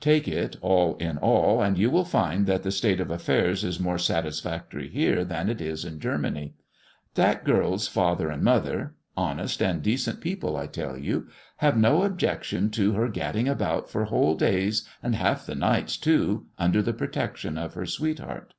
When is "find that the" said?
2.04-2.72